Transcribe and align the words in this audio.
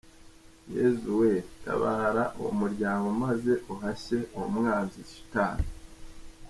Yezu 0.75 1.09
we, 1.19 1.31
tabara 1.63 2.23
uwo 2.39 2.51
muryango 2.61 3.07
maze 3.23 3.51
uhashye 3.73 4.19
uwo 4.35 4.47
mwanzi 4.55 4.99
shitani. 5.11 5.67